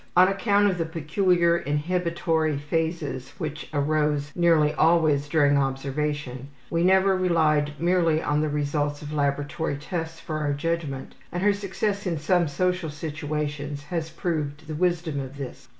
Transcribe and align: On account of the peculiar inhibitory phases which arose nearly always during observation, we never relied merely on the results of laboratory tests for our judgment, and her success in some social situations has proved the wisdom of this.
On 0.17 0.27
account 0.27 0.67
of 0.67 0.79
the 0.79 0.85
peculiar 0.85 1.55
inhibitory 1.59 2.57
phases 2.57 3.29
which 3.37 3.69
arose 3.71 4.31
nearly 4.35 4.73
always 4.73 5.29
during 5.29 5.59
observation, 5.59 6.47
we 6.71 6.83
never 6.83 7.15
relied 7.15 7.73
merely 7.79 8.19
on 8.19 8.41
the 8.41 8.49
results 8.49 9.03
of 9.03 9.13
laboratory 9.13 9.75
tests 9.75 10.19
for 10.19 10.39
our 10.39 10.53
judgment, 10.53 11.13
and 11.31 11.43
her 11.43 11.53
success 11.53 12.07
in 12.07 12.17
some 12.17 12.47
social 12.47 12.89
situations 12.89 13.83
has 13.83 14.09
proved 14.09 14.65
the 14.65 14.73
wisdom 14.73 15.19
of 15.19 15.37
this. 15.37 15.67